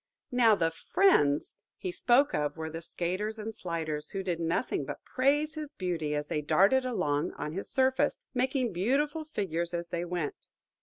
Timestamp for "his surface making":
7.53-8.73